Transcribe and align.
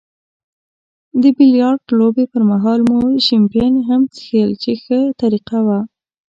د 1.21 1.23
بیلیارډ 1.37 1.83
لوبې 1.99 2.25
پرمهال 2.33 2.79
مو 2.89 2.99
شیمپین 3.25 3.73
هم 3.87 4.01
څیښل 4.15 4.49
چې 4.63 4.71
ښه 4.83 4.99
طریقه 5.21 5.57
وه. 5.67 5.79